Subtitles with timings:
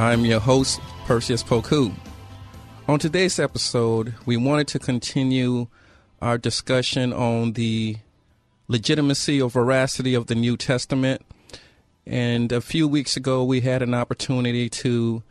[0.00, 1.94] I'm your host, Perseus Poku.
[2.88, 5.66] On today's episode, we wanted to continue
[6.22, 7.98] our discussion on the
[8.66, 11.20] legitimacy or veracity of the New Testament.
[12.06, 15.22] And a few weeks ago, we had an opportunity to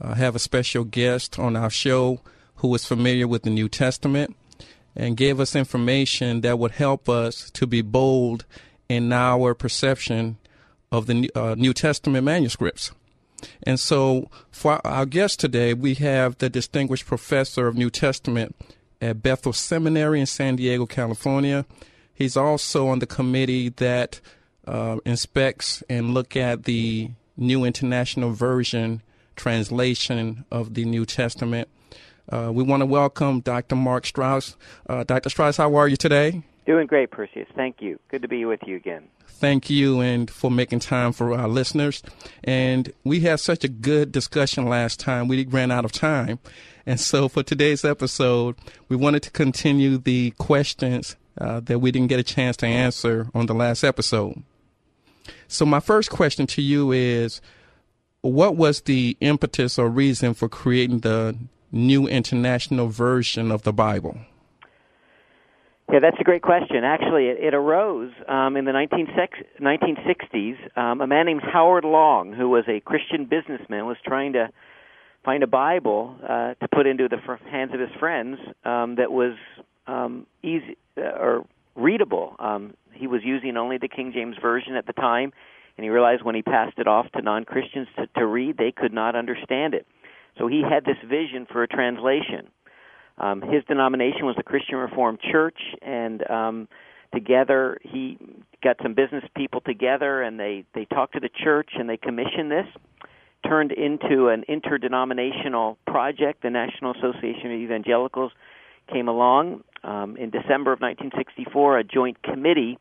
[0.00, 2.20] uh, have a special guest on our show
[2.56, 4.34] who was familiar with the New Testament
[4.96, 8.46] and gave us information that would help us to be bold
[8.88, 10.38] in our perception
[10.90, 12.90] of the uh, New Testament manuscripts.
[13.62, 18.56] And so, for our guest today, we have the distinguished professor of New Testament
[19.00, 21.64] at Bethel Seminary in San Diego, California.
[22.12, 24.20] He's also on the committee that
[24.66, 29.02] uh, inspects and look at the New International Version
[29.36, 31.68] translation of the New Testament.
[32.30, 33.76] Uh, we want to welcome Dr.
[33.76, 34.56] Mark Strauss.
[34.88, 35.30] Uh, Dr.
[35.30, 36.42] Strauss, how are you today?
[36.68, 37.48] Doing great, Perseus.
[37.56, 37.98] Thank you.
[38.08, 42.02] Good to be with you again thank you and for making time for our listeners.
[42.44, 45.28] And we had such a good discussion last time.
[45.28, 46.40] We ran out of time.
[46.84, 48.56] And so for today's episode,
[48.88, 53.28] we wanted to continue the questions uh, that we didn't get a chance to answer
[53.32, 54.42] on the last episode.
[55.46, 57.40] So my first question to you is
[58.22, 61.36] what was the impetus or reason for creating the
[61.70, 64.18] new international version of the Bible?
[65.90, 66.84] Yeah, that's a great question.
[66.84, 70.78] Actually, it, it arose um, in the 1960s.
[70.78, 74.50] Um, a man named Howard Long, who was a Christian businessman, was trying to
[75.24, 77.16] find a Bible uh, to put into the
[77.50, 79.32] hands of his friends um, that was
[79.86, 82.36] um, easy uh, or readable.
[82.38, 85.32] Um, he was using only the King James version at the time,
[85.78, 88.92] and he realized when he passed it off to non-Christians to, to read, they could
[88.92, 89.86] not understand it.
[90.36, 92.48] So he had this vision for a translation.
[93.18, 96.68] Um, his denomination was the Christian Reformed Church, and um,
[97.12, 98.18] together he
[98.62, 102.50] got some business people together, and they they talked to the church, and they commissioned
[102.50, 102.66] this.
[103.46, 106.42] Turned into an interdenominational project.
[106.42, 108.32] The National Association of Evangelicals
[108.92, 111.78] came along um, in December of 1964.
[111.78, 112.78] A joint committee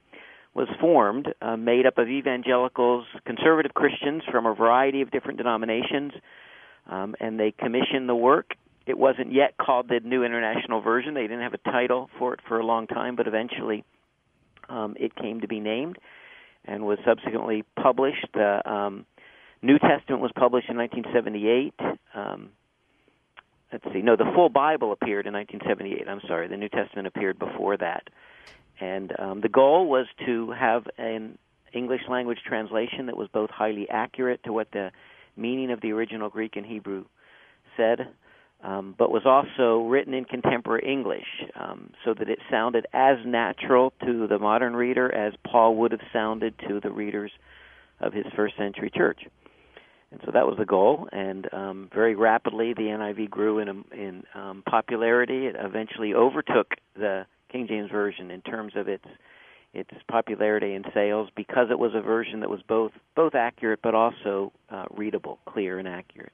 [0.56, 6.12] was formed, uh, made up of evangelicals, conservative Christians from a variety of different denominations,
[6.88, 8.56] um, and they commissioned the work
[8.88, 11.14] it wasn't yet called the New International Version.
[11.14, 13.84] They didn't have a title for it for a long time, but eventually
[14.70, 15.98] um, it came to be named
[16.64, 18.26] and was subsequently published.
[18.34, 19.06] The um,
[19.62, 21.74] New Testament was published in 1978.
[22.16, 22.50] Um,
[23.74, 26.08] let's see, no, the full Bible appeared in 1978.
[26.08, 28.08] I'm sorry, the New Testament appeared before that.
[28.80, 31.38] And um, the goal was to have an
[31.74, 34.92] English language translation that was both highly accurate to what the
[35.36, 37.04] meaning of the original Greek and Hebrew
[37.76, 38.08] said,
[38.64, 43.94] um, but was also written in contemporary English um, so that it sounded as natural
[44.04, 47.32] to the modern reader as Paul would have sounded to the readers
[48.00, 49.22] of his first century church.
[50.12, 54.24] And so that was the goal, and um, very rapidly the NIV grew in, in
[54.34, 55.48] um, popularity.
[55.48, 59.06] It eventually overtook the King James Version in terms of its
[59.74, 63.94] its popularity and sales because it was a version that was both both accurate but
[63.94, 66.32] also uh, readable, clear, and accurate.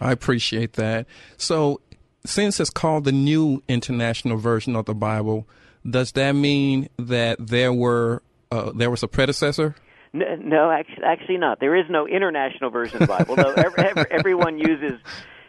[0.00, 1.06] I appreciate that.
[1.36, 1.80] So,
[2.24, 5.46] since it's called the New International Version of the Bible,
[5.88, 9.74] does that mean that there were uh, there was a predecessor?
[10.12, 11.60] No, no, actually, actually not.
[11.60, 13.36] There is no international version of the Bible.
[13.36, 14.98] Though every, every, everyone uses,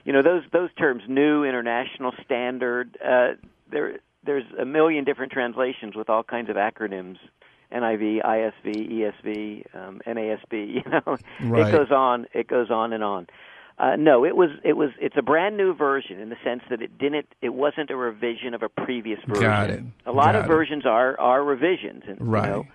[0.03, 2.97] you know, those those terms, new, international, standard.
[3.03, 3.33] Uh,
[3.71, 7.17] there, there's a million different translations with all kinds of acronyms.
[7.71, 10.83] NIV, ISV, ESV, um, NASB.
[10.83, 11.67] You know, right.
[11.67, 12.25] it goes on.
[12.33, 13.27] It goes on and on.
[13.79, 16.81] Uh, no, it was it was it's a brand new version in the sense that
[16.81, 19.43] it didn't it wasn't a revision of a previous version.
[19.43, 19.83] Got it.
[20.05, 20.47] A lot Got of it.
[20.49, 22.45] versions are are revisions, and right.
[22.45, 22.67] you know,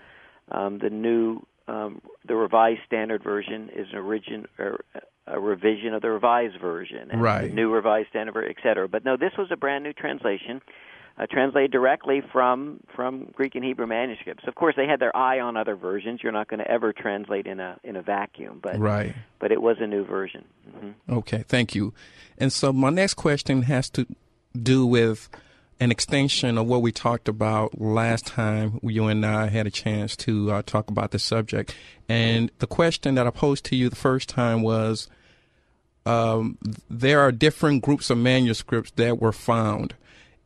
[0.50, 4.82] um, the new um, the revised standard version is an origin or
[5.26, 7.48] a revision of the revised version, and right.
[7.48, 8.88] the new revised standard, et cetera.
[8.88, 10.62] But no, this was a brand new translation
[11.16, 14.44] uh, translated directly from from Greek and Hebrew manuscripts.
[14.46, 16.20] Of course, they had their eye on other versions.
[16.22, 19.14] You're not going to ever translate in a in a vacuum, but right.
[19.38, 20.44] But it was a new version.
[20.68, 21.14] Mm-hmm.
[21.18, 21.92] Okay, thank you.
[22.38, 24.06] And so my next question has to
[24.60, 25.28] do with
[25.80, 30.16] an extension of what we talked about last time you and I had a chance
[30.18, 31.74] to uh, talk about this subject.
[32.08, 35.08] And the question that I posed to you the first time was
[36.06, 36.58] um,
[36.88, 39.94] there are different groups of manuscripts that were found.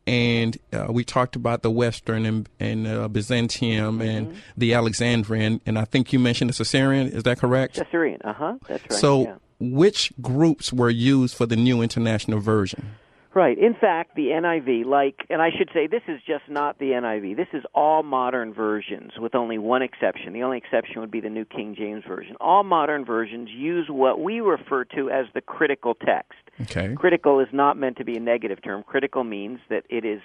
[0.08, 4.08] And uh, we talked about the Western and, and uh, Byzantium Mm-hmm.
[4.08, 7.08] and the Alexandrian, and I think you mentioned the Caesarean.
[7.08, 7.74] Is that correct?
[7.76, 8.54] Caesarean, uh huh.
[8.66, 8.92] That's right.
[8.92, 9.34] so, yeah.
[9.60, 12.94] which groups were used for the New International Version?
[13.34, 13.58] Right.
[13.58, 17.36] In fact, the NIV, like, and I should say this is just not the NIV.
[17.36, 20.32] This is all modern versions with only one exception.
[20.32, 22.36] The only exception would be the New King James Version.
[22.40, 26.38] All modern versions use what we refer to as the critical text.
[26.62, 26.94] Okay.
[26.94, 28.82] Critical is not meant to be a negative term.
[28.82, 30.20] Critical means that it is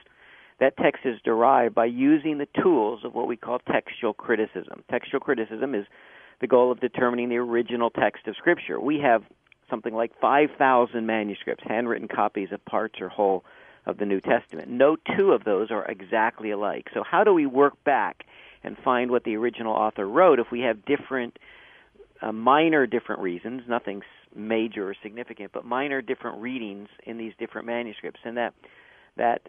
[0.59, 4.83] that text is derived by using the tools of what we call textual criticism.
[4.89, 5.85] Textual criticism is
[6.39, 8.79] the goal of determining the original text of Scripture.
[8.79, 9.23] We have
[9.73, 13.43] something like 5,000 manuscripts, handwritten copies of parts or whole
[13.87, 14.69] of the New Testament.
[14.69, 16.89] No two of those are exactly alike.
[16.93, 18.23] So, how do we work back
[18.63, 21.39] and find what the original author wrote if we have different,
[22.21, 24.03] uh, minor different reasons, nothing
[24.35, 28.19] major or significant, but minor different readings in these different manuscripts?
[28.23, 28.53] And that,
[29.17, 29.41] that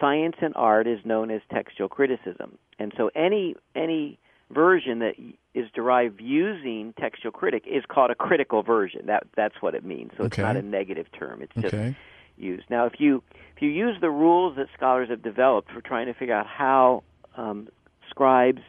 [0.00, 2.58] science and art is known as textual criticism.
[2.80, 4.18] And so, any, any
[4.50, 5.14] version that
[5.54, 9.06] is derived using textual critic is called a critical version.
[9.06, 10.12] That that's what it means.
[10.16, 10.42] So it's Okay.
[10.42, 11.42] not a negative term.
[11.42, 11.94] It's just Okay.
[12.36, 12.64] used.
[12.70, 13.22] Now, if you
[13.56, 17.02] if you use the rules that scholars have developed for trying to figure out how
[17.36, 17.68] um,
[18.08, 18.62] scribes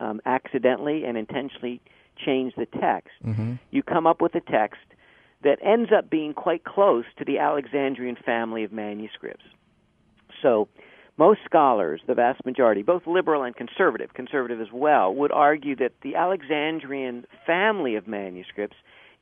[0.00, 1.80] um, accidentally and intentionally
[2.16, 3.54] change the text, Mm-hmm.
[3.70, 4.80] you come up with a text
[5.42, 9.44] that ends up being quite close to the Alexandrian family of manuscripts.
[10.42, 10.68] So,
[11.16, 15.92] most scholars, the vast majority, both liberal and conservative, conservative as well, would argue that
[16.02, 18.76] the Alexandrian family of manuscripts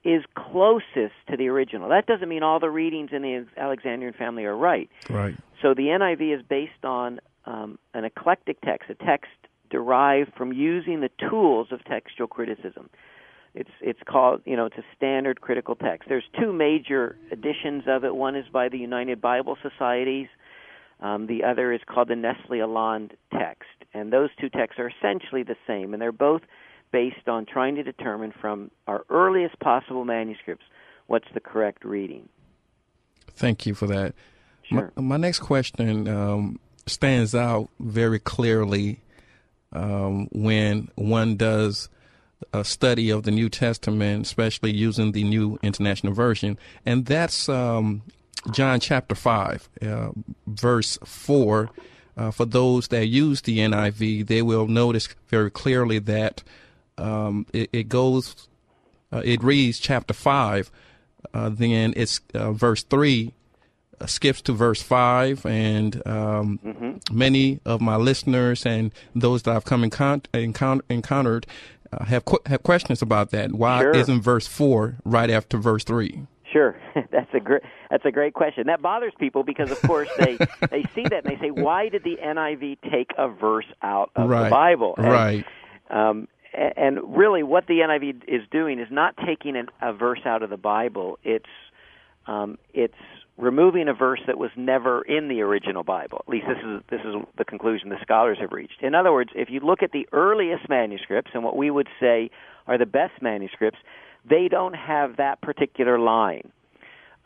[0.04, 1.90] is closest to the original.
[1.90, 4.90] That doesn't mean all the readings in the Alexandrian family are right.
[5.08, 5.36] Right.
[5.60, 9.30] So the NIV is based on um, an eclectic text, a text
[9.70, 12.90] derived from using the tools of textual criticism.
[13.54, 16.08] It's it's called you know it's a standard critical text.
[16.08, 18.14] There's two major editions of it.
[18.14, 20.28] One is by the United Bible Societies.
[21.02, 25.42] Um, the other is called the Nestle Aland text, and those two texts are essentially
[25.42, 26.42] the same, and they're both
[26.92, 30.64] based on trying to determine from our earliest possible manuscripts
[31.08, 32.28] what's the correct reading.
[33.34, 34.14] Thank you for that.
[34.62, 34.92] Sure.
[34.94, 39.00] My, my next question um, stands out very clearly
[39.72, 41.88] um, when one does
[42.52, 48.02] a study of the New Testament, especially using the New International Version, and that's um,
[48.50, 50.08] John chapter 5, uh,
[50.46, 51.70] verse 4.
[52.16, 56.42] Uh, for those that use the NIV, they will notice very clearly that
[56.98, 58.48] um, it, it goes,
[59.12, 60.70] uh, it reads chapter 5,
[61.32, 63.32] uh, then it's uh, verse 3
[64.00, 69.64] uh, skips to verse 5 and um, many of my listeners and those that i've
[69.64, 71.46] come encount- encount- encountered
[71.92, 73.94] uh, have qu- have questions about that why Sure.
[73.94, 76.76] isn't verse 4 right after verse 3 Sure,
[77.10, 78.66] that's a great that's a great question.
[78.66, 80.36] That bothers people because, of course, they
[80.70, 84.28] they see that and they say, "Why did the NIV take a verse out of
[84.28, 85.44] right the Bible?" And, right
[85.90, 90.42] Um, and really, what the NIV is doing is not taking an, a verse out
[90.42, 91.18] of the Bible.
[91.24, 91.46] It's
[92.26, 92.94] um, it's
[93.38, 96.18] removing a verse that was never in the original Bible.
[96.26, 98.82] At least this is this is the conclusion the scholars have reached.
[98.82, 102.30] In other words, if you look at the earliest manuscripts and what we would say
[102.66, 103.78] are the best manuscripts,
[104.28, 106.50] they don't have that particular line.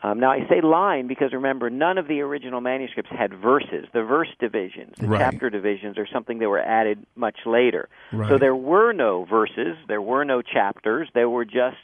[0.03, 3.87] Um, now I say line because remember, none of the original manuscripts had verses.
[3.93, 5.19] The verse divisions, the Right.
[5.19, 7.89] chapter divisions, are something that were added much later.
[8.29, 11.77] So there were no verses, there were no chapters, there were just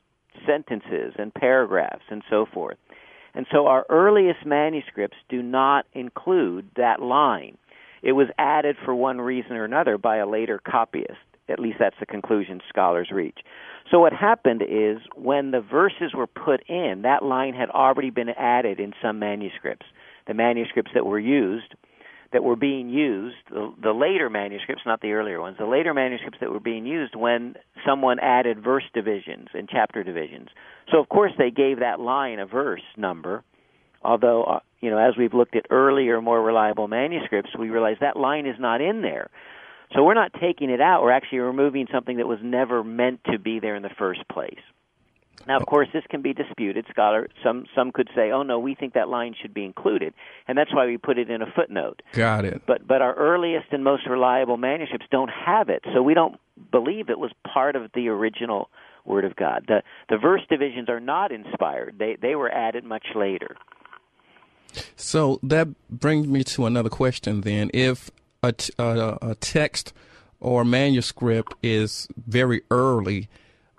[0.45, 2.77] sentences and paragraphs and so forth.
[3.33, 7.57] And so our earliest manuscripts do not include that line.
[8.03, 11.17] It was added for one reason or another by a later copyist.
[11.49, 13.39] At least that's the conclusion scholars reach.
[13.91, 18.29] So what happened is when the verses were put in, that line had already been
[18.29, 19.85] added in some manuscripts.
[20.25, 21.75] The manuscripts that were used,
[22.31, 26.39] that were being used, the, the later manuscripts, not the earlier ones, the later manuscripts
[26.39, 30.47] that were being used when someone added verse divisions and chapter divisions.
[30.91, 33.43] So of course they gave that line a verse number.
[34.01, 38.17] Although, uh, you know, as we've looked at earlier, more reliable manuscripts, we realize that
[38.17, 39.29] line is not in there.
[39.93, 41.03] So we're not taking it out.
[41.03, 44.59] We're actually removing something that was never meant to be there in the first place.
[45.47, 45.65] Now, of oh.
[45.65, 46.85] course, this can be disputed.
[46.89, 50.13] Scholar, some some could say, "Oh no, we think that line should be included,"
[50.47, 52.01] and that's why we put it in a footnote.
[52.13, 56.13] got it But but our earliest and most reliable manuscripts don't have it, so we
[56.13, 56.39] don't
[56.71, 58.69] believe it was part of the original
[59.05, 59.65] Word of God.
[59.67, 63.57] The the verse divisions are not inspired; they they were added much later.
[64.95, 67.69] So that brings me to another question then.
[67.73, 68.09] If
[68.43, 69.93] a, text
[70.39, 73.29] or manuscript is very early,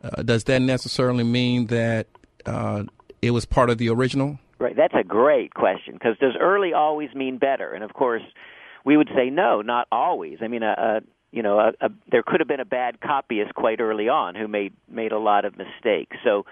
[0.02, 2.06] uh, does that necessarily mean that
[2.47, 2.85] uh,
[3.23, 4.38] it was part of the original?
[4.59, 4.76] Right.
[4.76, 7.73] That's a great question because does early always mean better?
[7.73, 8.23] And of course,
[8.85, 10.38] we would say no, not always.
[10.42, 11.00] I mean, a, a
[11.33, 14.47] you know, a, a, there could have been a bad copyist quite early on who
[14.47, 16.16] made made a lot of mistakes.
[16.23, 16.47] So,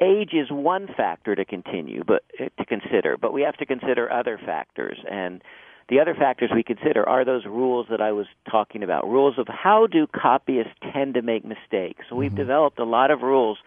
[0.00, 3.16] age is one factor to continue, but to consider.
[3.16, 5.42] But we have to consider other factors and
[5.88, 9.46] the other factors we consider are those rules that I was talking about rules of
[9.48, 12.04] how do copyists tend to make mistakes.
[12.08, 12.36] So we've mm-hmm.
[12.36, 13.58] developed a lot of rules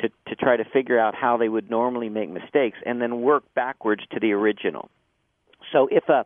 [0.00, 3.44] to, to try to figure out how they would normally make mistakes and then work
[3.54, 4.90] backwards to the original.
[5.72, 6.24] So if a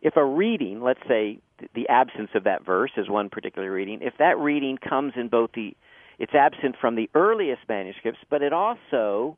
[0.00, 1.38] if a reading, let's say
[1.74, 5.50] the absence of that verse is one particular reading, if that reading comes in both
[5.52, 5.76] the
[6.18, 9.36] it's absent from the earliest manuscripts, but it also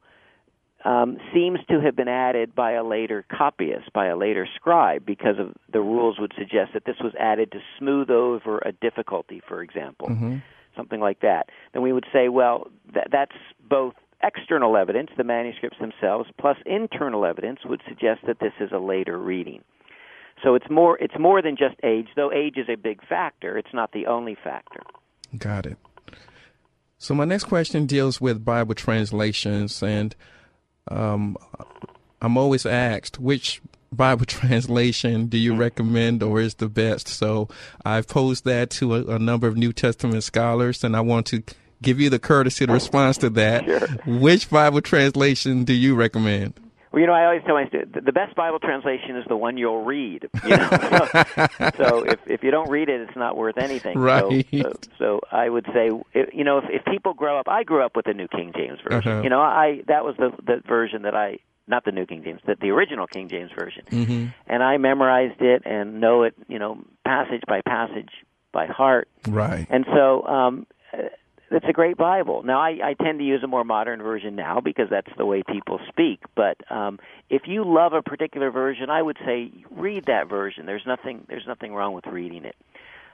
[0.85, 5.39] um, seems to have been added by a later copyist, by a later scribe, because
[5.39, 9.63] of the rules would suggest that this was added to smooth over a difficulty, for
[9.63, 10.37] example, mm-hmm.
[10.77, 11.51] something like that.
[11.73, 13.37] Then we would say, well, th- that's
[13.69, 18.79] both external evidence, the manuscripts themselves, plus internal evidence would suggest that this is a
[18.79, 19.63] later reading.
[20.43, 23.59] So it's more it's more than just age, though age is a big factor.
[23.59, 24.81] It's not the only factor.
[25.37, 25.77] Got it.
[26.97, 30.15] So my next question deals with Bible translations and
[30.91, 31.37] um,
[32.21, 33.61] I'm always asked which
[33.93, 37.09] Bible translation do you recommend or is the best?
[37.09, 37.49] So
[37.85, 41.43] I've posed that to a, a, number of New Testament scholars, and I want to
[41.83, 43.65] give you the courtesy to respond to that.
[43.65, 43.81] Sure.
[44.07, 46.55] Which Bible translation do you recommend?
[46.93, 49.57] Well, you know, I always tell my students the best Bible translation is the one
[49.57, 50.29] you'll read.
[50.45, 50.69] You know?
[50.71, 53.97] so, so if if you don't read it, it's not worth anything.
[53.97, 54.47] Right.
[54.51, 55.91] So, so, so I would say,
[56.33, 58.79] you know, if, if people grow up, I grew up with the New King James
[58.89, 59.13] version.
[59.13, 59.23] Uh-huh.
[59.23, 62.41] You know, I that was the the version that I not the New King James,
[62.45, 64.27] but the original King James version, mm-hmm.
[64.49, 68.11] and I memorized it and know it, you know, passage by passage
[68.53, 69.09] by heart.
[69.29, 69.67] Right.
[69.71, 70.67] And so um,
[71.51, 72.43] it's a great Bible.
[72.45, 75.43] Now, I, I tend to use a more modern version now because that's the way
[75.43, 76.21] people speak.
[76.37, 80.67] But um, if you love a particular version, I would say read that version.
[80.67, 82.57] There's nothing there's nothing wrong with reading it.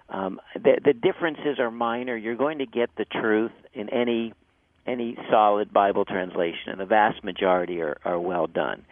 [0.08, 2.16] Um, the, the differences are minor.
[2.16, 4.34] You're going to get the truth in any
[4.86, 8.84] any solid Bible translation, and the vast majority are, are well done.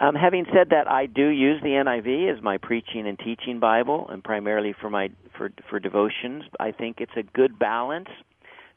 [0.00, 4.06] Um, having said that, I do use the NIV as my preaching and teaching Bible,
[4.08, 6.44] and primarily for my for for devotions.
[6.60, 8.08] I think it's a good balance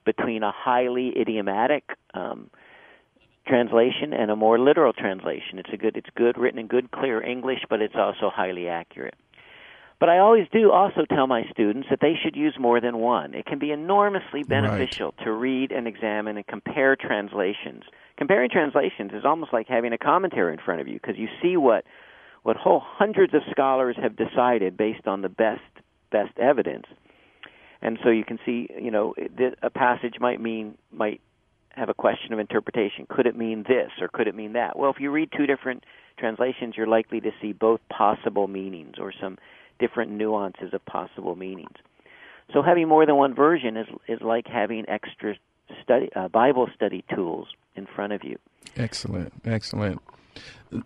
[0.06, 2.50] between a highly idiomatic um,
[3.48, 5.60] translation and a more literal translation.
[5.60, 9.16] It's a good, it's good written in good, clear English, but it's also highly accurate.
[10.00, 13.36] But I always do also tell my students that they should use more than one.
[13.36, 15.26] It can be enormously beneficial right.
[15.26, 17.84] to read and examine and compare translations.
[18.18, 21.56] Comparing translations is almost like having a commentary in front of you because you see
[21.56, 21.86] what
[22.42, 25.62] what whole hundreds of scholars have decided based on the best
[26.12, 26.86] best evidence
[27.82, 29.16] and so you can see, you know,
[29.62, 31.22] a passage might mean might
[31.72, 33.08] have a question of interpretation.
[33.10, 34.78] Could it mean this or could it mean that?
[34.78, 35.86] Well, if you read two different
[36.18, 39.38] translations, you're likely to see both possible meanings or some
[39.80, 41.78] different nuances of possible meanings.
[42.54, 45.36] So having more than one version is is like having extra
[45.84, 48.38] study uh, Bible study tools in front of you.
[48.76, 50.02] Excellent, excellent.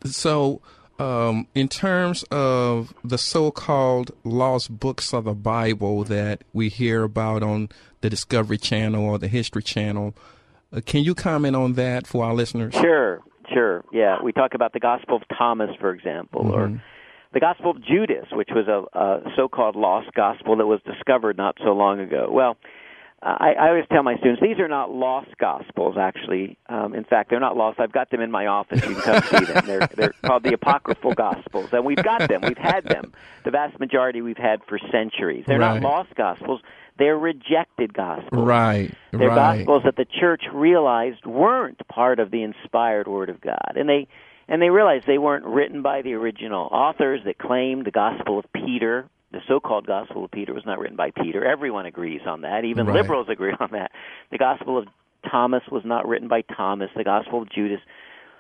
[0.06, 0.62] So
[1.00, 7.44] um, in terms of the so-called lost books of the Bible that we hear about
[7.44, 7.70] on
[8.02, 10.16] the Discovery Channel or the History Channel,
[10.72, 12.74] uh, can you comment on that for our listeners?
[12.74, 13.22] Sure,
[13.54, 13.84] sure.
[13.92, 16.54] Yeah, we talk about the Gospel of Thomas, for example, mm-hmm.
[16.54, 16.82] or
[17.34, 21.58] the Gospel of Judas, which was a, a so-called lost gospel that was discovered not
[21.64, 22.30] so long ago.
[22.32, 22.56] Well,
[23.26, 25.98] I, I always tell my students these are not lost gospels.
[25.98, 27.80] Actually, um, in fact, they're not lost.
[27.80, 28.86] I've got them in my office.
[28.88, 29.66] You can come see them.
[29.66, 32.42] They're they're called the apocryphal gospels, and we've got them.
[32.42, 33.14] We've had them.
[33.44, 35.46] The vast majority we've had for centuries.
[35.48, 35.82] They're right.
[35.82, 36.62] not lost gospels.
[36.98, 38.46] They're rejected gospels.
[38.46, 38.94] Right.
[39.12, 39.58] They're right.
[39.58, 44.08] gospels that the church realized weren't part of the inspired Word of God, and they
[44.48, 48.46] and they realized they weren't written by the original authors that claimed the Gospel of
[48.54, 51.46] Peter the so-called Gospel of Peter was not written by Peter.
[51.46, 52.64] Everyone agrees on that.
[52.64, 52.96] Even right.
[52.96, 53.92] liberals agree on that.
[54.32, 54.88] The Gospel of
[55.30, 56.90] Thomas was not written by Thomas.
[56.96, 57.80] The Gospel of Judas.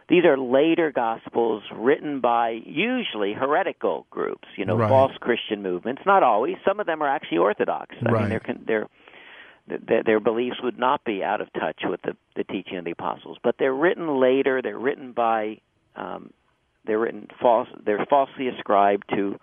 [0.07, 4.87] These are later Gospels written by usually heretical groups, you know, right.
[4.87, 6.03] false Christian movements.
[6.05, 6.57] Not always.
[6.63, 7.95] Some of them are actually Orthodox.
[8.05, 8.29] I right.
[8.29, 8.87] mean, their
[9.67, 12.91] their their beliefs would not be out of touch with the the teaching of the
[12.91, 13.37] apostles.
[13.43, 14.61] But they're written later.
[14.61, 15.59] They're written by
[15.95, 16.31] um,
[16.85, 17.67] they're written false.
[17.83, 19.39] They're falsely ascribed to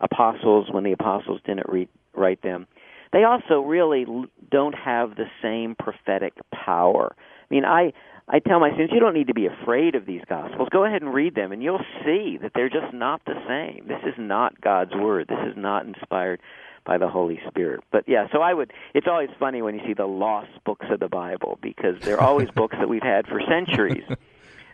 [0.00, 2.66] apostles when the apostles didn't read, write them.
[3.12, 4.06] They also really
[4.50, 7.14] don't have the same prophetic power.
[7.18, 7.92] I mean, I
[8.28, 10.68] I tell my students, you don't need to be afraid of these gospels.
[10.72, 13.86] Go ahead and read them, and you'll see that they're just not the same.
[13.86, 15.28] This is not God's word.
[15.28, 16.40] This is not inspired
[16.84, 17.84] by the Holy Spirit.
[17.92, 18.72] But yeah, so I would.
[18.94, 22.50] It's always funny when you see the lost books of the Bible because they're always
[22.50, 24.04] books that we've had for centuries.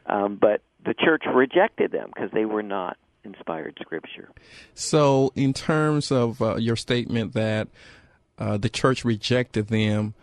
[0.05, 4.29] Um, but the church rejected them because they were not inspired scripture.
[4.75, 7.69] So, in terms of uh, your statement that
[8.39, 10.15] uh, the church rejected them,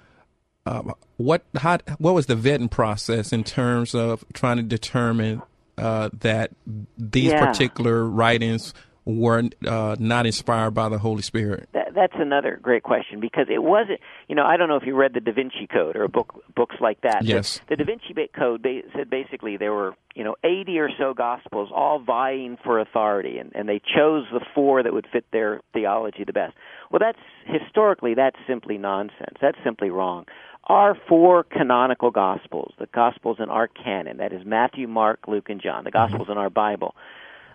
[0.65, 5.41] uh, what how, what was the vetting process in terms of trying to determine
[5.77, 6.51] uh, that
[6.97, 7.45] these Yeah.
[7.45, 8.73] particular writings
[9.17, 11.69] were uh, not inspired by the Holy Spirit?
[11.73, 13.99] That, that's another great question because it wasn't.
[14.27, 16.75] You know, I don't know if you read the Da Vinci Code or book books
[16.79, 17.23] like that.
[17.23, 17.59] Yes.
[17.69, 21.13] The, the Da Vinci Code ba- said basically there were you know 80 or so
[21.13, 25.61] gospels all vying for authority, and, and they chose the four that would fit their
[25.73, 26.53] theology the best.
[26.91, 29.37] Well, that's historically that's simply nonsense.
[29.41, 30.25] That's simply wrong.
[30.65, 35.59] Our four canonical gospels, the gospels in our canon, that is Matthew, Mark, Luke, and
[35.59, 36.95] John, the gospels in our Bible,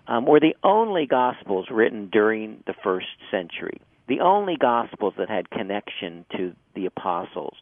[0.07, 5.49] um, were the only gospels written during the first century, the only gospels that had
[5.49, 7.55] connection to the apostles.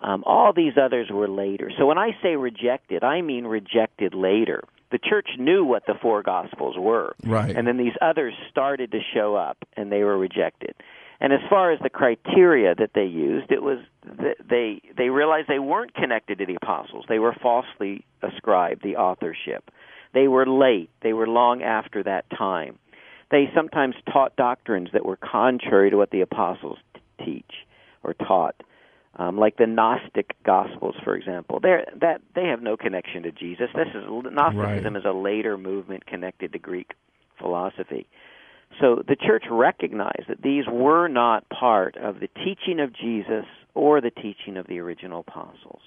[0.00, 1.70] Um, all these others were later.
[1.78, 4.62] So when I say rejected, I mean rejected later.
[4.90, 7.54] The church knew what the four gospels were, Right.
[7.54, 10.74] and then these others started to show up, and they were rejected.
[11.20, 13.78] And as far as the criteria that they used, it was
[14.20, 17.04] th- they they realized they weren't connected to the apostles.
[17.08, 19.70] They were falsely ascribed the authorship.
[20.12, 20.90] They were late.
[21.02, 22.78] They were long after that time.
[23.30, 27.52] They sometimes taught doctrines that were contrary to what the apostles t- teach
[28.02, 28.56] or taught,
[29.16, 31.60] um, like the Gnostic Gospels, for example.
[31.60, 33.68] They're, that they have no connection to Jesus.
[33.74, 36.92] This is Gnosticism is a later movement connected to Greek
[37.38, 38.08] philosophy.
[38.80, 44.00] So the church recognized that these were not part of the teaching of Jesus or
[44.00, 45.82] the teaching of the original apostles.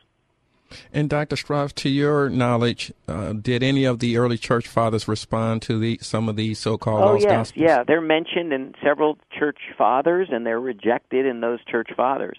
[0.93, 1.35] And Dr.
[1.35, 5.99] Strauss, to your knowledge, uh, did any of the early church fathers respond to the
[6.01, 7.63] some of these so-called Oh lost yes, gospels?
[7.63, 12.37] yeah, they're mentioned in several church fathers, and they're rejected in those church fathers.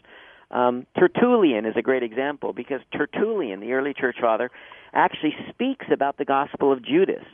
[0.50, 4.50] Um, Tertullian is a great example because Tertullian, the early church father,
[4.92, 7.24] actually speaks about the Gospel of Judas.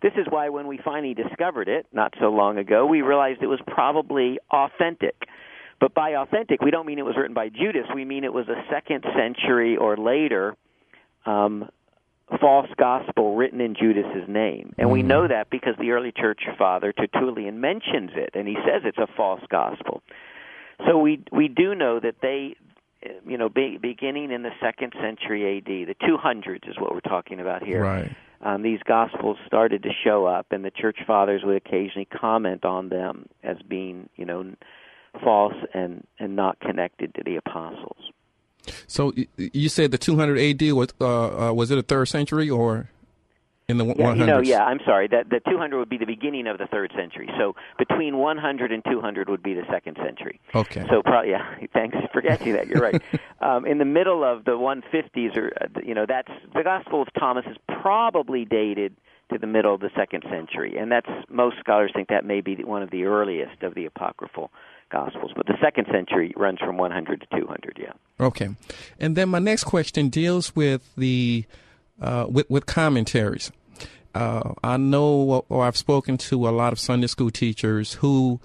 [0.00, 3.46] This is why when we finally discovered it not so long ago, we realized it
[3.46, 5.14] was probably authentic.
[5.82, 7.86] But by authentic, we don't mean it was written by Judas.
[7.92, 10.56] We mean it was a second century or later
[11.26, 11.68] um,
[12.40, 14.76] false gospel written in Judas's name.
[14.78, 18.82] And we know that because the early church father Tertullian mentions it and he says
[18.84, 20.04] it's a false gospel.
[20.86, 22.54] So we we do know that they
[23.26, 27.40] you know be, beginning in the second century AD, the 200s is what we're talking
[27.40, 27.82] about here.
[27.82, 28.16] Right.
[28.40, 32.88] Um, these gospels started to show up, and the church fathers would occasionally comment on
[32.88, 34.54] them as being, you know,
[35.22, 37.96] false and and not connected to the apostles.
[38.86, 42.88] So you said the 200 AD was uh, uh, was it a third century or
[43.68, 44.18] in the Yeah, 100s?
[44.18, 45.08] you know, yeah, I'm sorry.
[45.08, 47.28] That the 200 would be the beginning of the third century.
[47.38, 50.40] So between 100 and 200 would be the second century.
[50.54, 50.84] Okay.
[50.90, 51.54] So probably, yeah.
[51.72, 52.66] Thanks for catching that.
[52.68, 53.00] You're right.
[53.40, 57.08] um, in the middle of the 150s, or uh, you know, that's the Gospel of
[57.18, 58.94] Thomas is probably dated
[59.30, 62.56] to the middle of the second century, and that's most scholars think that may be
[62.56, 64.50] one of the earliest of the apocryphal
[64.90, 65.32] Gospels.
[65.34, 67.78] But the second century runs from 100 to 200.
[67.80, 67.92] Yeah.
[68.20, 68.50] Okay,
[69.00, 71.46] and then my next question deals with the
[72.00, 73.50] uh, with with commentaries.
[74.14, 78.40] Uh, I know, or I've spoken to a lot of Sunday school teachers who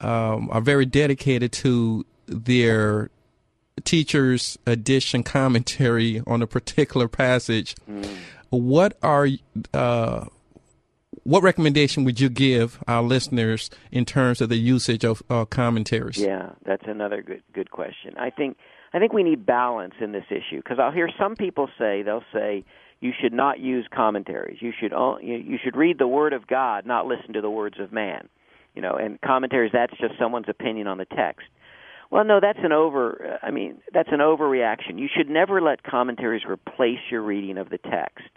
[0.00, 3.10] um, are very dedicated to their
[3.84, 7.74] teacher's edition commentary on a particular passage.
[8.54, 9.28] What are
[9.72, 10.26] uh,
[11.24, 16.18] what recommendation would you give our listeners in terms of the usage of uh, commentaries?
[16.18, 18.14] Yeah, that's another good good question.
[18.18, 18.56] I think
[18.92, 22.24] I think we need balance in this issue because I'll hear some people say they'll
[22.32, 22.64] say
[23.00, 24.58] you should not use commentaries.
[24.60, 27.92] You should you should read the Word of God, not listen to the words of
[27.92, 28.28] man.
[28.74, 31.46] You know, and commentaries that's just someone's opinion on the text.
[32.10, 33.38] Well, no, that's an over.
[33.42, 34.98] I mean, that's an overreaction.
[34.98, 38.28] You should never let commentaries replace your reading of the text.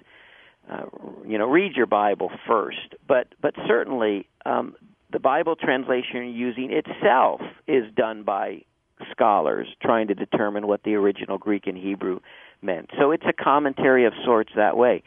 [0.70, 0.86] Uh,
[1.26, 4.76] you know, read your Bible first, but but certainly um,
[5.12, 8.64] the Bible translation you're using itself is done by
[9.12, 12.20] scholars trying to determine what the original Greek and Hebrew
[12.62, 12.90] meant.
[13.00, 15.04] So it's a commentary of sorts that way.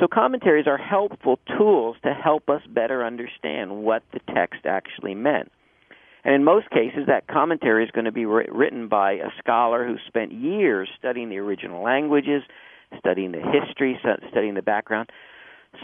[0.00, 5.52] So commentaries are helpful tools to help us better understand what the text actually meant.
[6.24, 9.96] And in most cases, that commentary is going to be written by a scholar who
[10.06, 12.42] spent years studying the original languages,
[12.98, 13.98] studying the history,
[14.30, 15.10] studying the background.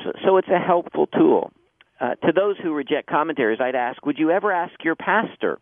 [0.04, 1.52] So, so it's a helpful tool.
[2.00, 5.58] Uh, to those who reject commentaries, I'd ask, would you ever ask your pastor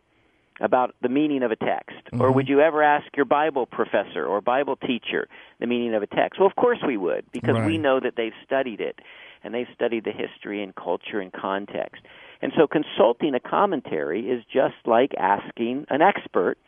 [0.61, 1.97] about the meaning of a text?
[2.19, 5.29] Or would you ever ask your Bible professor or Bible teacher
[5.61, 6.39] the meaning of a text?
[6.41, 8.99] Well, of course we would, because we know that they've studied it
[9.45, 12.03] and they've studied the history and culture and context.
[12.43, 16.59] And so consulting a commentary is just like asking an expert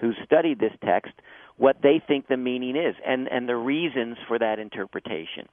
[0.00, 1.12] who's studied this text
[1.58, 5.48] what they think the meaning is and, and the reasons for that interpretation.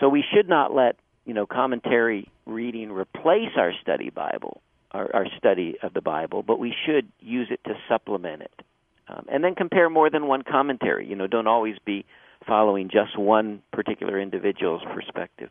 [0.00, 5.26] So we should not let you know commentary reading replace our study Bible, our, our
[5.38, 8.62] study of the Bible, but we should use it to supplement it,
[9.08, 11.06] um, and then compare more than one commentary.
[11.06, 12.04] You know, don't always be
[12.46, 15.50] following just one particular individual's perspective.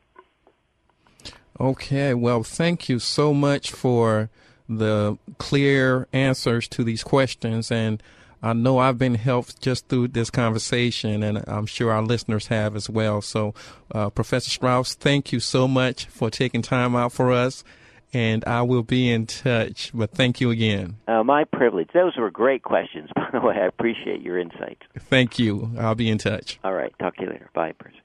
[1.60, 4.30] Okay, well, thank you so much for
[4.68, 7.72] the clear answers to these questions.
[7.72, 8.02] And
[8.44, 12.76] I know I've been helped just through this conversation, and I'm sure our listeners have
[12.76, 13.22] as well.
[13.22, 13.54] So,
[13.90, 17.64] uh, Professor Strauss, thank you so much for taking time out for us.
[18.12, 19.92] And I will be in touch.
[19.94, 20.98] But thank you again.
[21.08, 21.90] Uh, my privilege.
[21.94, 23.56] Those were great questions, by the way.
[23.56, 24.82] I appreciate your insights.
[25.00, 25.72] Thank you.
[25.80, 26.60] I'll be in touch.
[26.64, 26.94] All right.
[27.00, 27.50] Talk to you later.
[27.56, 27.96] Bye, Bruce.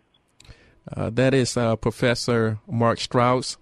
[0.96, 3.58] Uh, that is uh, Professor Mark Strauss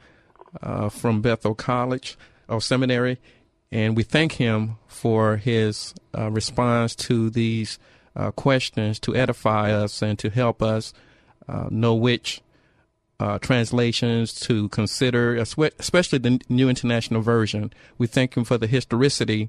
[0.62, 2.16] uh, from Bethel College
[2.48, 3.18] or Seminary,
[3.76, 7.78] and we thank him for his uh, response to these
[8.16, 10.94] uh, questions to edify us and to help us
[11.46, 12.40] uh, know which
[13.40, 17.72] translations to consider, especially the New International Version.
[17.98, 19.48] We thank him for the historicity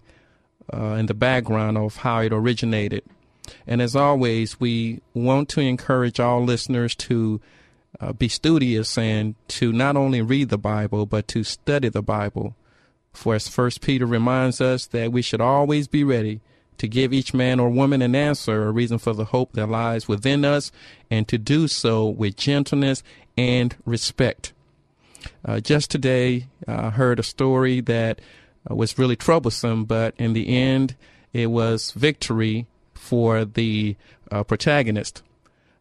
[0.69, 3.03] and the background of how it originated.
[3.65, 7.41] And as always, we want to encourage all listeners to
[7.99, 12.55] uh, be studious and to not only read the Bible, but to study the Bible.
[13.17, 16.39] For as First Peter reminds us that we should always be ready
[16.77, 20.08] to give each man or woman an answer, a reason for the hope that lies
[20.08, 20.71] within us,
[21.10, 23.01] and to do so with gentleness
[23.36, 24.53] and respect.
[25.43, 28.21] Uh, just today, I heard a story that
[28.69, 30.95] uh, was really troublesome, but in the end,
[31.34, 33.95] it was victory for the
[34.30, 35.23] uh, protagonist.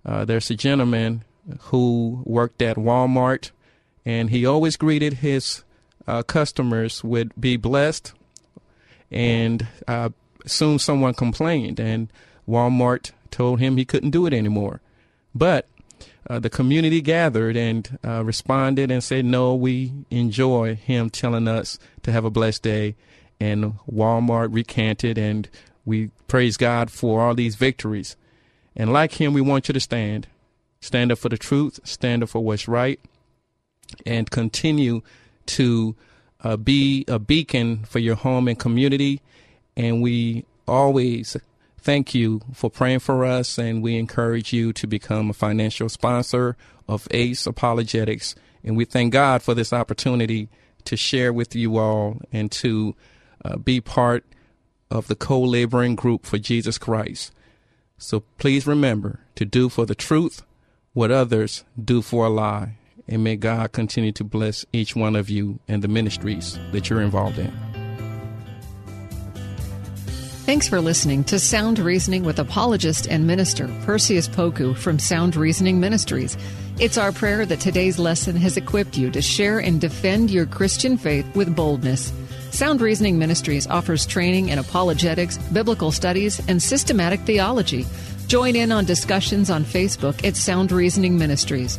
[0.07, 1.23] Uh, there's a gentleman
[1.65, 3.51] who worked at Walmart,
[4.07, 5.65] and he always greeted his
[6.07, 8.13] uh, customers would "Be blessed."
[9.11, 10.11] And uh,
[10.47, 12.11] soon someone complained, and
[12.49, 14.81] Walmart told him he couldn't do it anymore.
[15.35, 15.69] But
[16.29, 21.79] uh, the community gathered and uh, responded and said, "No, we enjoy him telling us
[22.03, 22.97] to have a blessed day."
[23.39, 25.49] And Walmart recanted, and
[25.85, 28.17] we praise God for all these victories.
[28.75, 30.27] And like him, we want you to stand
[30.81, 33.01] stand up for the truth, stand up for what's right,
[34.05, 35.03] and continue
[35.47, 35.97] to
[36.43, 39.21] uh, be a beacon for your home and community.
[39.77, 41.37] And we always
[41.79, 46.57] thank you for praying for us, and we encourage you to become a financial sponsor
[46.89, 48.35] of ACE Apologetics.
[48.65, 50.49] And we thank God for this opportunity
[50.85, 52.97] to share with you all and to
[53.45, 54.25] uh, be part
[54.91, 57.33] of the co laboring group for Jesus Christ.
[57.99, 60.43] So please remember to do for the truth
[60.93, 62.79] what others do for a lie.
[63.09, 67.03] And may God continue to bless each one of you and the ministries that you're
[67.03, 67.53] involved in.
[70.47, 75.81] Thanks for listening to Sound Reasoning with apologist and minister Perseus Poku from Sound Reasoning
[75.81, 76.37] Ministries.
[76.79, 80.99] It's our prayer that today's lesson has equipped you to share and defend your Christian
[80.99, 82.13] faith with boldness.
[82.51, 87.85] Sound Reasoning Ministries offers training in apologetics, biblical studies, and systematic theology.
[88.29, 91.79] Join in on discussions on Facebook at Sound Reasoning Ministries.